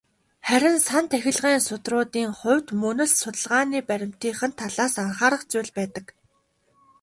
[0.47, 6.05] Харин "сан тахилгын судруудын" хувьд мөн л судалгааны баримтынх нь талаас анхаарах зүйлс байдаг.